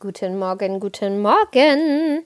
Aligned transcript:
Guten 0.00 0.38
Morgen, 0.38 0.78
guten 0.78 1.22
Morgen. 1.22 2.24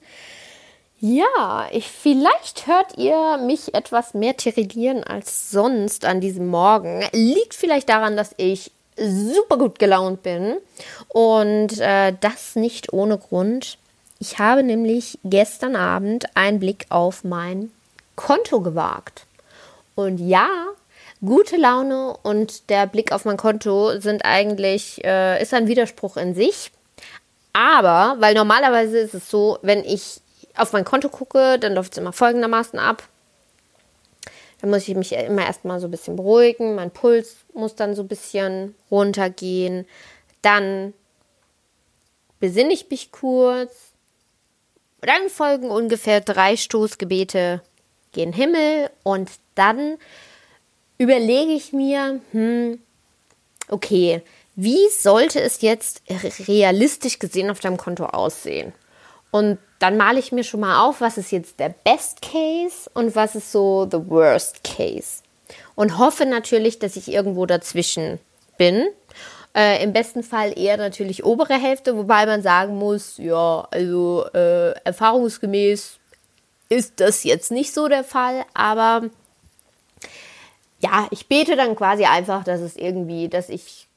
Ja, 0.99 1.67
ich, 1.71 1.87
vielleicht 1.87 2.67
hört 2.67 2.99
ihr 2.99 3.39
mich 3.39 3.73
etwas 3.73 4.13
mehr 4.13 4.37
tirillieren 4.37 5.03
als 5.03 5.49
sonst 5.49 6.05
an 6.05 6.21
diesem 6.21 6.49
Morgen. 6.49 7.03
Liegt 7.13 7.55
vielleicht 7.55 7.89
daran, 7.89 8.15
dass 8.15 8.35
ich 8.37 8.69
super 8.95 9.57
gut 9.57 9.79
gelaunt 9.79 10.21
bin 10.21 10.57
und 11.07 11.79
äh, 11.79 12.13
das 12.21 12.55
nicht 12.55 12.93
ohne 12.93 13.17
Grund. 13.17 13.79
Ich 14.19 14.37
habe 14.37 14.61
nämlich 14.61 15.17
gestern 15.23 15.75
Abend 15.75 16.25
einen 16.35 16.59
Blick 16.59 16.85
auf 16.89 17.23
mein 17.23 17.71
Konto 18.15 18.61
gewagt. 18.61 19.25
Und 19.95 20.19
ja, 20.19 20.47
gute 21.25 21.57
Laune 21.57 22.15
und 22.21 22.69
der 22.69 22.85
Blick 22.85 23.11
auf 23.11 23.25
mein 23.25 23.37
Konto 23.37 23.99
sind 23.99 24.25
eigentlich, 24.25 25.03
äh, 25.03 25.41
ist 25.41 25.55
ein 25.55 25.65
Widerspruch 25.65 26.17
in 26.17 26.35
sich. 26.35 26.69
Aber, 27.53 28.15
weil 28.19 28.33
normalerweise 28.33 28.97
ist 28.97 29.13
es 29.13 29.29
so, 29.29 29.59
wenn 29.61 29.83
ich 29.85 30.21
auf 30.55 30.73
mein 30.73 30.85
Konto 30.85 31.09
gucke, 31.09 31.59
dann 31.59 31.73
läuft 31.73 31.93
es 31.93 31.99
immer 31.99 32.13
folgendermaßen 32.13 32.79
ab. 32.79 33.07
Dann 34.59 34.69
muss 34.69 34.87
ich 34.87 34.95
mich 34.95 35.11
immer 35.13 35.45
erstmal 35.45 35.79
so 35.79 35.87
ein 35.87 35.91
bisschen 35.91 36.15
beruhigen. 36.15 36.75
Mein 36.75 36.91
Puls 36.91 37.37
muss 37.53 37.75
dann 37.75 37.95
so 37.95 38.01
ein 38.01 38.07
bisschen 38.07 38.75
runtergehen. 38.89 39.85
Dann 40.41 40.93
besinne 42.39 42.73
ich 42.73 42.89
mich 42.89 43.11
kurz. 43.11 43.91
Dann 45.01 45.29
folgen 45.29 45.69
ungefähr 45.69 46.21
drei 46.21 46.55
Stoßgebete 46.55 47.61
gen 48.13 48.31
Himmel 48.31 48.89
und 49.03 49.29
dann 49.55 49.97
überlege 50.97 51.51
ich 51.51 51.73
mir, 51.73 52.21
hm, 52.31 52.79
okay, 53.67 54.21
wie 54.55 54.89
sollte 54.89 55.41
es 55.41 55.61
jetzt 55.61 56.03
realistisch 56.47 57.19
gesehen 57.19 57.49
auf 57.49 57.59
deinem 57.59 57.77
Konto 57.77 58.05
aussehen? 58.05 58.73
Und 59.31 59.57
dann 59.79 59.97
male 59.97 60.19
ich 60.19 60.31
mir 60.31 60.43
schon 60.43 60.59
mal 60.59 60.87
auf, 60.87 61.01
was 61.01 61.17
ist 61.17 61.31
jetzt 61.31 61.59
der 61.59 61.69
Best 61.69 62.21
Case 62.21 62.89
und 62.93 63.15
was 63.15 63.35
ist 63.35 63.51
so 63.51 63.87
the 63.91 63.97
Worst 64.07 64.63
Case. 64.63 65.23
Und 65.75 65.97
hoffe 65.97 66.25
natürlich, 66.25 66.77
dass 66.77 66.95
ich 66.95 67.11
irgendwo 67.11 67.45
dazwischen 67.47 68.19
bin. 68.57 68.87
Äh, 69.55 69.83
Im 69.83 69.91
besten 69.91 70.23
Fall 70.23 70.57
eher 70.57 70.77
natürlich 70.77 71.23
obere 71.23 71.55
Hälfte, 71.55 71.97
wobei 71.97 72.25
man 72.25 72.41
sagen 72.43 72.77
muss, 72.77 73.17
ja, 73.17 73.67
also 73.71 74.25
äh, 74.33 74.71
erfahrungsgemäß 74.83 75.97
ist 76.69 76.99
das 76.99 77.23
jetzt 77.23 77.51
nicht 77.51 77.73
so 77.73 77.87
der 77.87 78.03
Fall, 78.03 78.45
aber 78.53 79.09
ja, 80.79 81.07
ich 81.11 81.27
bete 81.27 81.55
dann 81.55 81.75
quasi 81.75 82.05
einfach, 82.05 82.43
dass 82.43 82.61
es 82.61 82.75
irgendwie, 82.75 83.29
dass 83.29 83.49
ich 83.49 83.87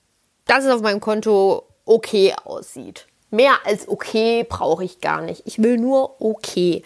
dass 0.47 0.64
es 0.64 0.70
auf 0.70 0.83
meinem 0.83 1.00
Konto 1.00 1.64
okay 1.84 2.34
aussieht. 2.44 3.06
Mehr 3.30 3.55
als 3.64 3.89
okay 3.89 4.44
brauche 4.48 4.84
ich 4.84 5.00
gar 5.00 5.20
nicht. 5.20 5.42
Ich 5.44 5.62
will 5.62 5.78
nur 5.78 6.20
okay. 6.20 6.83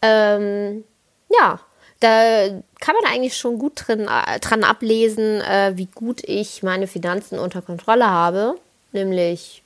Ähm, 0.00 0.84
ja, 1.28 1.60
da 2.00 2.48
kann 2.80 2.96
man 3.00 3.12
eigentlich 3.12 3.36
schon 3.36 3.58
gut 3.58 3.72
drin, 3.76 4.08
äh, 4.08 4.40
dran 4.40 4.64
ablesen, 4.64 5.40
äh, 5.40 5.72
wie 5.76 5.86
gut 5.86 6.22
ich 6.24 6.62
meine 6.62 6.86
Finanzen 6.86 7.38
unter 7.38 7.62
Kontrolle 7.62 8.08
habe. 8.08 8.56
Nämlich 8.92 9.62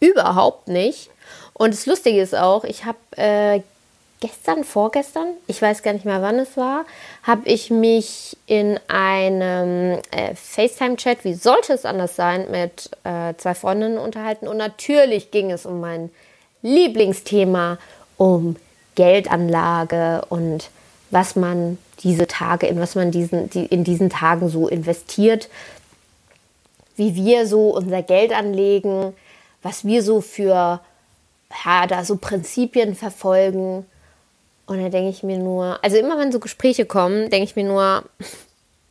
überhaupt 0.00 0.68
nicht. 0.68 1.10
Und 1.52 1.74
das 1.74 1.86
Lustige 1.86 2.20
ist 2.20 2.34
auch, 2.34 2.64
ich 2.64 2.84
habe 2.84 2.98
äh, 3.16 3.60
gestern, 4.20 4.64
vorgestern, 4.64 5.28
ich 5.46 5.60
weiß 5.60 5.82
gar 5.82 5.94
nicht 5.94 6.04
mehr, 6.04 6.22
wann 6.22 6.38
es 6.38 6.56
war, 6.56 6.84
habe 7.22 7.48
ich 7.48 7.70
mich 7.70 8.36
in 8.46 8.78
einem 8.86 9.98
äh, 10.10 10.34
FaceTime-Chat, 10.34 11.24
wie 11.24 11.34
sollte 11.34 11.72
es 11.72 11.86
anders 11.86 12.16
sein, 12.16 12.50
mit 12.50 12.90
äh, 13.04 13.34
zwei 13.38 13.54
Freundinnen 13.54 13.98
unterhalten. 13.98 14.46
Und 14.46 14.58
natürlich 14.58 15.30
ging 15.30 15.50
es 15.50 15.64
um 15.64 15.80
mein 15.80 16.10
Lieblingsthema, 16.62 17.78
um 18.18 18.56
Geldanlage 18.94 20.22
und 20.28 20.70
was 21.10 21.34
man 21.34 21.78
diese 22.02 22.26
Tage, 22.26 22.66
in 22.66 22.78
was 22.78 22.94
man 22.94 23.10
diesen, 23.10 23.48
die, 23.50 23.64
in 23.64 23.84
diesen 23.84 24.10
Tagen 24.10 24.48
so 24.48 24.68
investiert, 24.68 25.48
wie 26.96 27.14
wir 27.14 27.46
so 27.46 27.70
unser 27.70 28.02
Geld 28.02 28.32
anlegen, 28.32 29.14
was 29.62 29.86
wir 29.86 30.02
so 30.02 30.20
für 30.20 30.80
ja, 31.64 31.86
da 31.86 32.04
so 32.04 32.16
Prinzipien 32.16 32.94
verfolgen 32.94 33.86
und 34.70 34.80
da 34.80 34.88
denke 34.88 35.10
ich 35.10 35.24
mir 35.24 35.36
nur, 35.36 35.82
also 35.82 35.96
immer 35.96 36.16
wenn 36.16 36.30
so 36.30 36.38
Gespräche 36.38 36.86
kommen, 36.86 37.28
denke 37.28 37.42
ich 37.42 37.56
mir 37.56 37.64
nur, 37.64 38.04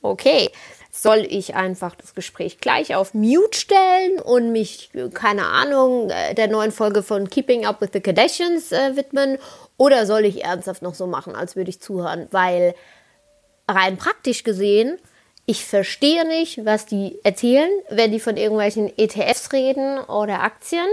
okay, 0.01 0.49
soll 0.91 1.19
ich 1.19 1.55
einfach 1.55 1.95
das 1.95 2.13
Gespräch 2.13 2.57
gleich 2.57 2.95
auf 2.95 3.13
Mute 3.13 3.57
stellen 3.57 4.19
und 4.19 4.51
mich, 4.51 4.91
keine 5.13 5.45
Ahnung, 5.45 6.09
äh, 6.09 6.35
der 6.35 6.49
neuen 6.49 6.73
Folge 6.73 7.01
von 7.01 7.29
Keeping 7.29 7.65
Up 7.65 7.79
with 7.79 7.91
the 7.93 8.01
Kardashians 8.01 8.73
äh, 8.73 8.97
widmen? 8.97 9.37
Oder 9.77 10.05
soll 10.05 10.25
ich 10.25 10.43
ernsthaft 10.43 10.81
noch 10.81 10.95
so 10.95 11.07
machen, 11.07 11.33
als 11.33 11.55
würde 11.55 11.69
ich 11.69 11.79
zuhören? 11.79 12.27
Weil 12.31 12.75
rein 13.65 13.95
praktisch 13.95 14.43
gesehen, 14.43 14.99
ich 15.45 15.63
verstehe 15.63 16.27
nicht, 16.27 16.65
was 16.65 16.87
die 16.87 17.19
erzählen, 17.23 17.69
wenn 17.89 18.11
die 18.11 18.19
von 18.19 18.35
irgendwelchen 18.35 18.91
ETFs 18.97 19.53
reden 19.53 19.99
oder 19.99 20.41
Aktien. 20.41 20.87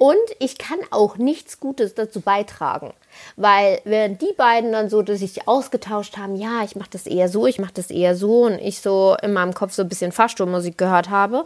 Und 0.00 0.16
ich 0.38 0.56
kann 0.56 0.78
auch 0.90 1.18
nichts 1.18 1.60
Gutes 1.60 1.94
dazu 1.94 2.22
beitragen. 2.22 2.94
Weil 3.36 3.82
während 3.84 4.22
die 4.22 4.32
beiden 4.34 4.72
dann 4.72 4.88
so 4.88 5.02
dass 5.02 5.18
sich 5.18 5.46
ausgetauscht 5.46 6.16
haben, 6.16 6.36
ja, 6.36 6.64
ich 6.64 6.74
mache 6.74 6.88
das 6.90 7.06
eher 7.06 7.28
so, 7.28 7.46
ich 7.46 7.58
mache 7.58 7.74
das 7.74 7.90
eher 7.90 8.16
so 8.16 8.44
und 8.44 8.54
ich 8.60 8.80
so 8.80 9.14
in 9.20 9.34
meinem 9.34 9.52
Kopf 9.52 9.74
so 9.74 9.82
ein 9.82 9.90
bisschen 9.90 10.10
Fahrstuhlmusik 10.10 10.78
gehört 10.78 11.10
habe, 11.10 11.44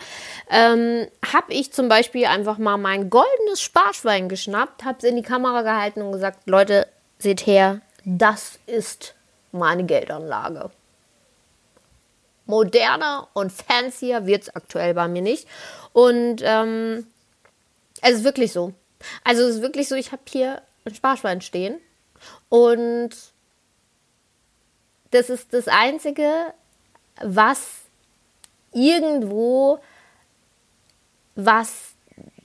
ähm, 0.51 1.09
habe 1.33 1.53
ich 1.53 1.73
zum 1.73 1.89
Beispiel 1.89 2.27
einfach 2.27 2.59
mal 2.59 2.77
mein 2.77 3.11
goldenes 3.11 3.61
Sparschwein 3.61 4.29
geschnappt, 4.29 4.85
habe 4.85 4.99
es 4.99 5.05
in 5.05 5.17
die 5.17 5.23
Kamera 5.23 5.63
gehalten 5.63 6.03
und 6.03 6.13
gesagt, 6.13 6.39
Leute, 6.45 6.87
seht 7.19 7.49
her, 7.49 7.81
das 8.05 8.61
ist 8.67 9.17
meine 9.51 9.83
Geldanlage. 9.83 10.71
Moderner 12.47 13.27
und 13.33 13.51
fancier 13.51 14.27
wird 14.27 14.43
es 14.43 14.55
aktuell 14.55 14.95
bei 14.95 15.09
mir 15.09 15.23
nicht. 15.23 15.49
Und 15.93 16.37
ähm, 16.45 17.09
es 18.05 18.19
ist 18.19 18.25
wirklich 18.25 18.53
so. 18.53 18.73
Also 19.25 19.43
es 19.43 19.57
ist 19.57 19.63
wirklich 19.63 19.89
so, 19.89 19.95
ich 19.95 20.13
habe 20.13 20.23
hier 20.29 20.63
ein 20.85 20.95
Sparschwein 20.95 21.41
stehen 21.41 21.81
und 22.49 23.11
das 25.11 25.31
ist 25.31 25.53
das 25.53 25.69
Einzige, 25.69 26.53
was 27.23 27.83
irgendwo, 28.73 29.79
was, 31.35 31.95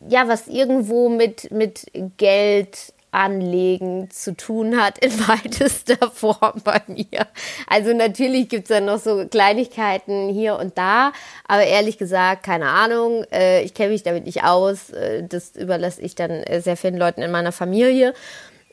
ja, 0.08 0.28
was 0.28 0.48
irgendwo 0.48 1.10
mit, 1.10 1.52
mit 1.52 1.88
Geld 2.18 2.94
Anlegen 3.12 4.10
zu 4.12 4.36
tun 4.36 4.80
hat 4.80 4.98
in 5.00 5.12
weitester 5.28 6.12
Form 6.12 6.62
bei 6.64 6.82
mir. 6.88 7.28
Also 7.68 7.94
natürlich 7.94 8.50
gibt 8.50 8.64
es 8.64 8.70
dann 8.70 8.86
noch 8.86 9.00
so 9.00 9.26
Kleinigkeiten 9.28 10.30
hier 10.30 10.58
und 10.58 10.78
da, 10.78 11.12
aber 11.48 11.64
ehrlich 11.64 11.98
gesagt, 11.98 12.44
keine 12.44 12.70
Ahnung, 12.70 13.24
äh, 13.32 13.64
ich 13.64 13.74
kenne 13.74 13.92
mich 13.92 14.04
damit 14.04 14.26
nicht 14.26 14.44
aus. 14.44 14.92
Äh, 14.92 15.24
das 15.28 15.56
überlasse 15.56 16.02
ich 16.02 16.16
dann 16.16 16.32
äh, 16.32 16.62
sehr 16.62 16.78
vielen 16.78 16.98
Leuten 16.98 17.22
in 17.22 17.32
meiner 17.32 17.52
Familie. 17.52 18.14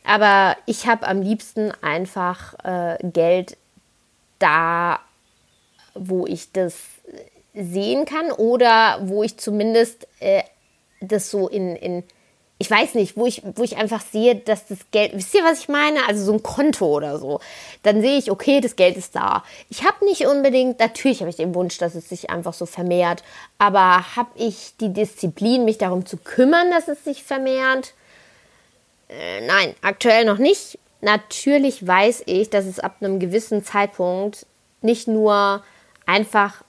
Aber 0.05 0.57
ich 0.67 0.87
habe 0.87 1.07
am 1.09 1.21
liebsten 1.21 1.73
einfach 1.83 2.55
äh, 2.65 2.99
Geld 3.03 3.57
da, 4.39 5.01
wo 5.95 6.27
ich 6.27 6.53
das 6.53 6.77
sehen 7.55 8.05
kann 8.05 8.31
oder 8.31 8.99
wo 9.03 9.23
ich 9.23 9.39
zumindest 9.39 10.07
äh, 10.21 10.43
das 11.01 11.31
so 11.31 11.49
in, 11.49 11.75
in 11.75 12.05
ich 12.59 12.71
weiß 12.71 12.95
nicht, 12.95 13.17
wo 13.17 13.27
ich, 13.27 13.43
wo 13.55 13.63
ich 13.63 13.77
einfach 13.77 14.01
sehe, 14.01 14.35
dass 14.35 14.67
das 14.67 14.79
Geld, 14.91 15.13
wisst 15.15 15.35
ihr, 15.35 15.45
was 15.45 15.61
ich 15.61 15.69
meine? 15.69 16.07
Also 16.09 16.25
so 16.25 16.33
ein 16.33 16.43
Konto 16.43 16.87
oder 16.87 17.19
so. 17.19 17.41
Dann 17.83 18.01
sehe 18.01 18.17
ich, 18.17 18.31
okay, 18.31 18.61
das 18.63 18.77
Geld 18.77 18.97
ist 18.97 19.15
da. 19.15 19.45
Ich 19.69 19.85
habe 19.85 20.05
nicht 20.07 20.27
unbedingt, 20.27 20.81
natürlich 20.81 21.21
habe 21.21 21.29
ich 21.29 21.37
den 21.37 21.55
Wunsch, 21.55 21.77
dass 21.77 21.95
es 21.95 22.09
sich 22.09 22.31
einfach 22.31 22.55
so 22.55 22.65
vermehrt, 22.65 23.23
aber 23.59 24.17
habe 24.17 24.31
ich 24.37 24.73
die 24.81 24.93
Disziplin, 24.93 25.67
mich 25.67 25.77
darum 25.77 26.07
zu 26.07 26.17
kümmern, 26.17 26.71
dass 26.71 26.89
es 26.89 27.05
sich 27.05 27.23
vermehrt? 27.23 27.93
Äh, 29.09 29.47
nein, 29.47 29.75
aktuell 29.83 30.25
noch 30.25 30.39
nicht. 30.39 30.79
Natürlich 31.03 31.87
weiß 31.87 32.23
ich, 32.25 32.49
dass 32.49 32.65
es 32.65 32.81
ab 32.81 32.97
einem 33.01 33.21
gewissen 33.21 33.65
Zeitpunkt 33.65 34.47
nicht 34.81 35.09
nur 35.09 35.63
einfach 36.07 36.63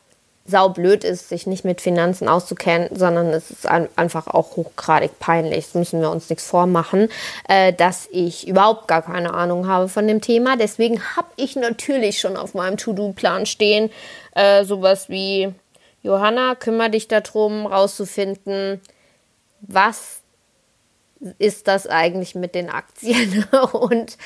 saublöd 0.47 1.03
ist, 1.03 1.27
sich 1.29 1.45
nicht 1.45 1.65
mit 1.65 1.81
Finanzen 1.81 2.29
auszukennen, 2.29 2.89
sondern 2.95 3.27
es 3.27 3.51
ist 3.51 3.67
ein, 3.67 3.89
einfach 3.97 4.27
auch 4.27 4.55
hochgradig 4.55 5.19
peinlich. 5.19 5.65
Das 5.65 5.73
müssen 5.73 6.01
wir 6.01 6.09
uns 6.09 6.29
nichts 6.29 6.47
vormachen, 6.47 7.09
äh, 7.49 7.73
dass 7.73 8.07
ich 8.11 8.47
überhaupt 8.47 8.87
gar 8.87 9.01
keine 9.01 9.33
Ahnung 9.33 9.67
habe 9.67 9.89
von 9.89 10.07
dem 10.07 10.21
Thema. 10.21 10.55
Deswegen 10.55 11.01
habe 11.15 11.27
ich 11.35 11.55
natürlich 11.57 12.19
schon 12.19 12.37
auf 12.37 12.53
meinem 12.53 12.77
To-Do-Plan 12.77 13.45
stehen, 13.45 13.91
äh, 14.35 14.63
sowas 14.63 15.09
wie, 15.09 15.53
Johanna, 16.01 16.55
kümmere 16.55 16.91
dich 16.91 17.09
darum, 17.09 17.65
rauszufinden, 17.65 18.79
was 19.59 20.21
ist 21.39 21.67
das 21.67 21.87
eigentlich 21.87 22.35
mit 22.35 22.55
den 22.55 22.69
Aktien 22.69 23.43
und 23.73 24.17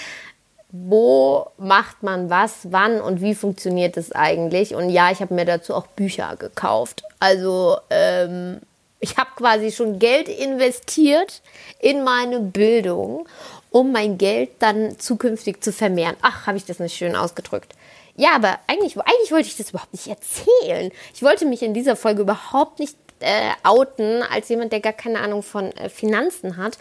wo 0.71 1.47
macht 1.57 2.01
man 2.01 2.29
was, 2.29 2.71
wann 2.71 3.01
und 3.01 3.21
wie 3.21 3.35
funktioniert 3.35 3.97
es 3.97 4.12
eigentlich. 4.12 4.73
Und 4.73 4.89
ja, 4.89 5.12
ich 5.12 5.21
habe 5.21 5.33
mir 5.33 5.45
dazu 5.45 5.75
auch 5.75 5.88
Bücher 5.88 6.35
gekauft. 6.38 7.03
Also 7.19 7.77
ähm, 7.89 8.62
Ich 9.03 9.18
habe 9.18 9.31
quasi 9.35 9.71
schon 9.71 9.97
Geld 9.97 10.29
investiert 10.29 11.41
in 11.79 12.03
meine 12.03 12.39
Bildung, 12.39 13.27
um 13.71 13.91
mein 13.91 14.19
Geld 14.19 14.51
dann 14.59 15.00
zukünftig 15.00 15.63
zu 15.63 15.73
vermehren. 15.73 16.15
Ach, 16.21 16.45
habe 16.45 16.57
ich 16.57 16.65
das 16.65 16.77
nicht 16.77 16.95
schön 16.95 17.15
ausgedrückt. 17.15 17.73
Ja, 18.15 18.35
aber 18.35 18.59
eigentlich, 18.68 18.95
eigentlich 19.00 19.31
wollte 19.31 19.47
ich 19.47 19.57
das 19.57 19.71
überhaupt 19.71 19.94
nicht 19.94 20.07
erzählen. 20.07 20.91
Ich 21.15 21.23
wollte 21.23 21.45
mich 21.45 21.63
in 21.63 21.73
dieser 21.73 21.95
Folge 21.95 22.21
überhaupt 22.21 22.77
nicht 22.77 22.95
äh, 23.21 23.51
outen 23.63 24.21
als 24.21 24.50
jemand, 24.50 24.71
der 24.71 24.81
gar 24.81 24.94
keine 24.94 25.19
Ahnung 25.19 25.41
von 25.41 25.71
äh, 25.71 25.89
Finanzen 25.89 26.57
hat. 26.57 26.77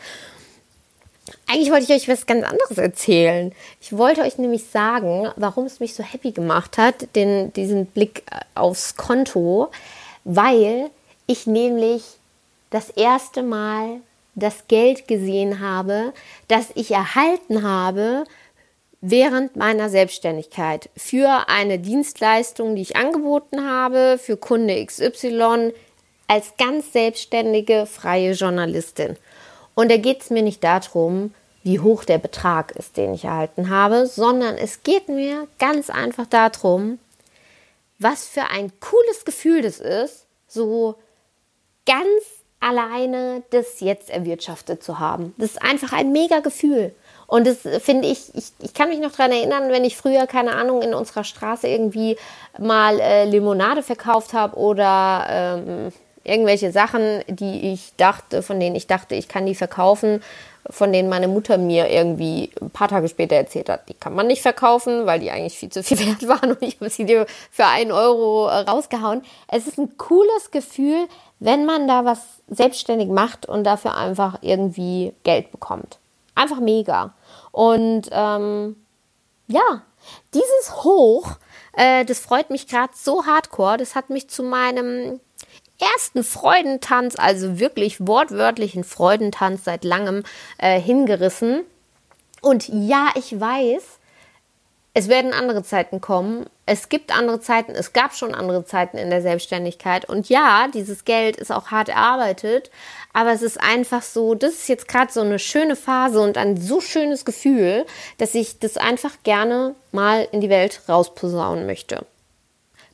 Eigentlich 1.47 1.71
wollte 1.71 1.93
ich 1.93 2.03
euch 2.03 2.09
was 2.09 2.27
ganz 2.27 2.45
anderes 2.45 2.79
erzählen. 2.79 3.53
Ich 3.81 3.97
wollte 3.97 4.23
euch 4.23 4.39
nämlich 4.39 4.65
sagen, 4.65 5.29
warum 5.37 5.67
es 5.67 5.81
mich 5.81 5.95
so 5.95 6.03
happy 6.03 6.33
gemacht 6.33 6.79
hat, 6.79 7.15
den, 7.17 7.53
diesen 7.53 7.87
Blick 7.87 8.25
äh, 8.31 8.41
aufs 8.55 8.97
Konto, 8.97 9.71
weil 10.25 10.91
ich 11.27 11.47
nämlich 11.47 12.03
das 12.71 12.91
erste 12.91 13.43
Mal 13.43 14.01
das 14.35 14.69
Geld 14.69 15.09
gesehen 15.09 15.61
habe, 15.61 16.13
das 16.49 16.69
ich 16.75 16.93
erhalten 16.93 17.63
habe 17.63 18.25
während 19.01 19.57
meiner 19.57 19.89
Selbstständigkeit 19.89 20.91
für 20.97 21.49
eine 21.49 21.79
Dienstleistung, 21.79 22.77
die 22.77 22.83
ich 22.83 22.97
angeboten 22.97 23.67
habe, 23.67 24.19
für 24.23 24.37
Kunde 24.37 24.85
XY 24.85 25.73
als 26.29 26.53
ganz 26.59 26.93
selbstständige 26.93 27.87
freie 27.87 28.33
Journalistin. 28.33 29.17
Und 29.81 29.91
da 29.91 29.97
geht 29.97 30.21
es 30.21 30.29
mir 30.29 30.43
nicht 30.43 30.63
darum, 30.63 31.33
wie 31.63 31.81
hoch 31.81 32.05
der 32.05 32.19
Betrag 32.19 32.73
ist, 32.73 32.99
den 32.99 33.15
ich 33.15 33.25
erhalten 33.25 33.71
habe, 33.71 34.07
sondern 34.07 34.59
es 34.59 34.83
geht 34.83 35.09
mir 35.09 35.49
ganz 35.59 35.89
einfach 35.89 36.27
darum, 36.27 36.99
was 37.99 38.27
für 38.27 38.43
ein 38.51 38.73
cooles 38.81 39.25
Gefühl 39.25 39.63
das 39.63 39.81
ist, 39.81 40.27
so 40.47 40.97
ganz 41.87 42.05
alleine 42.61 43.43
das 43.53 43.81
jetzt 43.81 44.11
erwirtschaftet 44.11 44.85
zu 44.85 44.99
haben. 44.99 45.35
Das 45.39 45.53
ist 45.53 45.63
einfach 45.63 45.95
ein 45.95 46.13
mega 46.13 46.41
Gefühl. 46.41 46.95
Und 47.27 47.47
das 47.47 47.61
finde 47.83 48.07
ich, 48.09 48.35
ich, 48.35 48.53
ich 48.59 48.75
kann 48.75 48.91
mich 48.91 48.99
noch 48.99 49.13
daran 49.13 49.33
erinnern, 49.33 49.71
wenn 49.71 49.85
ich 49.85 49.97
früher, 49.97 50.27
keine 50.27 50.57
Ahnung, 50.57 50.83
in 50.83 50.93
unserer 50.93 51.25
Straße 51.25 51.67
irgendwie 51.67 52.19
mal 52.59 53.01
äh, 53.01 53.25
Limonade 53.25 53.83
verkauft 53.83 54.35
habe 54.35 54.59
oder 54.59 55.27
ähm, 55.31 55.93
irgendwelche 56.25 56.73
Sachen, 56.73 57.23
die 57.29 57.73
ich 57.73 57.93
dachte, 57.97 58.43
von 58.43 58.61
denen 58.61 58.77
ich 58.77 58.87
dachte, 58.87 59.15
ich 59.15 59.29
kann 59.29 59.47
die 59.47 59.55
verkaufen, 59.55 60.23
von 60.69 60.93
denen 60.93 61.09
meine 61.09 61.29
Mutter 61.29 61.57
mir 61.57 61.89
irgendwie 61.89 62.51
ein 62.61 62.71
paar 62.71 62.89
Tage 62.89 63.09
später 63.09 63.37
erzählt 63.37 63.69
hat, 63.69 63.89
die 63.89 63.95
kann 63.95 64.15
man 64.15 64.27
nicht 64.27 64.43
verkaufen, 64.43 65.07
weil 65.07 65.21
die 65.21 65.31
eigentlich 65.31 65.59
viel 65.59 65.71
zu 65.71 65.83
viel 65.83 65.99
wert 66.07 66.29
waren 66.29 66.51
und 66.51 66.63
ich 66.63 66.77
habe 66.77 66.91
sie 66.91 67.07
dir 67.07 67.27
für 67.51 67.67
einen 67.67 67.93
Euro 67.93 68.49
äh, 68.49 68.59
rausgehauen. 68.61 69.23
Es 69.49 69.67
ist 69.67 69.79
ein 69.79 69.97
cooles 69.97 70.51
Gefühl, 70.51 71.09
wenn 71.39 71.65
man 71.65 71.89
da 71.89 72.05
was 72.05 72.21
selbstständig 72.49 73.09
macht 73.09 73.47
und 73.47 73.65
dafür 73.65 73.97
einfach 73.97 74.39
irgendwie 74.43 75.15
Geld 75.23 75.51
bekommt. 75.51 75.99
Einfach 76.35 76.61
mega. 76.61 77.15
Und 77.51 78.09
ähm, 78.13 78.77
ja, 79.49 79.83
dieses 80.35 80.85
Hoch, 80.85 81.33
äh, 81.73 82.05
das 82.05 82.21
freut 82.21 82.51
mich 82.51 82.67
gerade 82.67 82.93
so 82.95 83.25
hardcore. 83.25 83.79
Das 83.79 83.95
hat 83.95 84.11
mich 84.11 84.29
zu 84.29 84.43
meinem 84.43 85.21
ersten 85.81 86.25
Freudentanz, 86.25 87.17
also 87.17 87.59
wirklich 87.59 88.07
wortwörtlichen 88.07 88.85
Freudentanz 88.85 89.65
seit 89.65 89.85
langem 89.85 90.25
äh, 90.59 90.81
hingerissen. 90.81 91.63
Und 92.43 92.69
ja, 92.69 93.09
ich 93.17 93.39
weiß, 93.39 93.83
es 94.93 95.09
werden 95.09 95.33
andere 95.33 95.63
Zeiten 95.63 96.01
kommen. 96.01 96.47
Es 96.67 96.89
gibt 96.89 97.17
andere 97.17 97.41
Zeiten. 97.41 97.73
Es 97.73 97.93
gab 97.93 98.15
schon 98.15 98.35
andere 98.35 98.65
Zeiten 98.65 98.99
in 98.99 99.11
der 99.11 99.23
Selbstständigkeit. 99.23 100.05
Und 100.05 100.29
ja, 100.29 100.67
dieses 100.73 101.05
Geld 101.05 101.37
ist 101.37 101.53
auch 101.53 101.69
hart 101.71 101.89
erarbeitet. 101.89 102.71
Aber 103.13 103.31
es 103.33 103.43
ist 103.43 103.61
einfach 103.61 104.03
so, 104.03 104.35
das 104.35 104.55
ist 104.55 104.69
jetzt 104.69 104.89
gerade 104.89 105.13
so 105.13 105.21
eine 105.21 105.39
schöne 105.39 105.77
Phase 105.77 106.21
und 106.21 106.37
ein 106.37 106.57
so 106.57 106.81
schönes 106.81 107.25
Gefühl, 107.25 107.87
dass 108.19 108.35
ich 108.35 108.59
das 108.59 108.77
einfach 108.77 109.13
gerne 109.23 109.75
mal 109.93 110.27
in 110.33 110.41
die 110.41 110.51
Welt 110.51 110.83
rausposaunen 110.89 111.67
möchte 111.67 112.05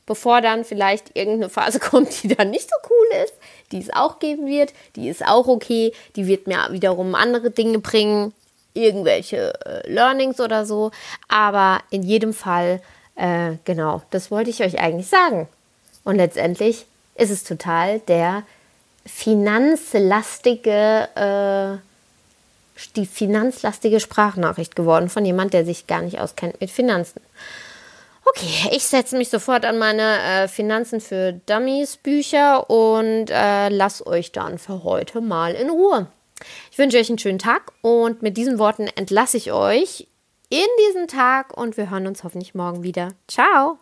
bevor 0.07 0.41
dann 0.41 0.65
vielleicht 0.65 1.15
irgendeine 1.15 1.49
Phase 1.49 1.79
kommt, 1.79 2.23
die 2.23 2.35
dann 2.35 2.49
nicht 2.49 2.67
so 2.67 2.75
cool 2.89 3.07
ist, 3.23 3.35
die 3.71 3.79
es 3.79 3.93
auch 3.93 4.17
geben 4.17 4.47
wird, 4.47 4.73
die 4.95 5.07
ist 5.07 5.23
auch 5.23 5.47
okay, 5.47 5.93
die 6.15 6.25
wird 6.25 6.47
mir 6.47 6.69
wiederum 6.71 7.13
andere 7.13 7.51
Dinge 7.51 7.77
bringen, 7.77 8.33
irgendwelche 8.73 9.53
äh, 9.65 9.91
Learnings 9.91 10.39
oder 10.39 10.65
so, 10.65 10.91
aber 11.27 11.81
in 11.91 12.01
jedem 12.01 12.33
Fall, 12.33 12.81
äh, 13.15 13.53
genau, 13.65 14.01
das 14.09 14.31
wollte 14.31 14.49
ich 14.49 14.63
euch 14.63 14.79
eigentlich 14.79 15.07
sagen. 15.07 15.47
Und 16.03 16.15
letztendlich 16.15 16.85
ist 17.15 17.31
es 17.31 17.43
total 17.43 17.99
der 17.99 18.43
finanzlastige, 19.05 21.09
äh, 21.15 21.77
die 22.95 23.05
finanzlastige 23.05 23.99
Sprachnachricht 23.99 24.75
geworden 24.75 25.09
von 25.09 25.25
jemand, 25.25 25.53
der 25.53 25.65
sich 25.65 25.87
gar 25.87 26.01
nicht 26.01 26.19
auskennt 26.19 26.61
mit 26.61 26.69
Finanzen. 26.69 27.19
Okay, 28.29 28.69
ich 28.71 28.83
setze 28.83 29.17
mich 29.17 29.29
sofort 29.29 29.65
an 29.65 29.77
meine 29.77 30.21
äh, 30.21 30.47
Finanzen 30.47 30.99
für 30.99 31.33
Dummies 31.33 31.97
Bücher 31.97 32.69
und 32.69 33.27
äh, 33.29 33.69
lass 33.69 34.05
euch 34.05 34.31
dann 34.31 34.57
für 34.57 34.83
heute 34.83 35.21
mal 35.21 35.53
in 35.53 35.69
Ruhe. 35.69 36.07
Ich 36.71 36.77
wünsche 36.77 36.97
euch 36.97 37.09
einen 37.09 37.19
schönen 37.19 37.39
Tag 37.39 37.71
und 37.81 38.21
mit 38.21 38.37
diesen 38.37 38.59
Worten 38.59 38.87
entlasse 38.95 39.37
ich 39.37 39.51
euch 39.51 40.07
in 40.49 40.67
diesen 40.87 41.07
Tag 41.07 41.55
und 41.57 41.77
wir 41.77 41.89
hören 41.89 42.07
uns 42.07 42.23
hoffentlich 42.23 42.53
morgen 42.55 42.83
wieder. 42.83 43.09
Ciao! 43.27 43.77